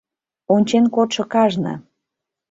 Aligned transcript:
Ончен 0.53 0.85
кодшо 0.95 1.23
кажне. 1.33 1.73